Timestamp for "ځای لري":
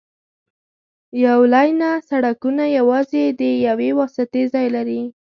4.53-5.01